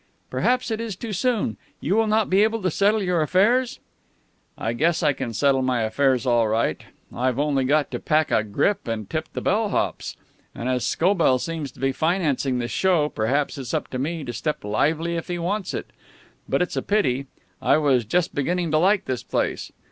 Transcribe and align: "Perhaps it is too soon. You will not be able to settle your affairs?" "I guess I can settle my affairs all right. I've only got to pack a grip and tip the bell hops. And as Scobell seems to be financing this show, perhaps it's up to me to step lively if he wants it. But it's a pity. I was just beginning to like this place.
"Perhaps 0.31 0.71
it 0.71 0.81
is 0.81 0.95
too 0.95 1.13
soon. 1.13 1.57
You 1.79 1.95
will 1.95 2.07
not 2.07 2.27
be 2.27 2.41
able 2.41 2.63
to 2.63 2.71
settle 2.71 3.03
your 3.03 3.21
affairs?" 3.21 3.77
"I 4.57 4.73
guess 4.73 5.03
I 5.03 5.13
can 5.13 5.31
settle 5.31 5.61
my 5.61 5.83
affairs 5.83 6.25
all 6.25 6.47
right. 6.47 6.81
I've 7.13 7.37
only 7.37 7.65
got 7.65 7.91
to 7.91 7.99
pack 7.99 8.31
a 8.31 8.43
grip 8.43 8.87
and 8.87 9.07
tip 9.07 9.29
the 9.33 9.41
bell 9.41 9.69
hops. 9.69 10.17
And 10.55 10.67
as 10.67 10.83
Scobell 10.87 11.37
seems 11.37 11.71
to 11.73 11.79
be 11.79 11.91
financing 11.91 12.57
this 12.57 12.71
show, 12.71 13.09
perhaps 13.09 13.59
it's 13.59 13.75
up 13.75 13.89
to 13.89 13.99
me 13.99 14.23
to 14.23 14.33
step 14.33 14.63
lively 14.63 15.17
if 15.17 15.27
he 15.27 15.37
wants 15.37 15.71
it. 15.71 15.91
But 16.49 16.63
it's 16.63 16.75
a 16.75 16.81
pity. 16.81 17.27
I 17.61 17.77
was 17.77 18.03
just 18.03 18.33
beginning 18.33 18.71
to 18.71 18.79
like 18.79 19.05
this 19.05 19.21
place. 19.21 19.71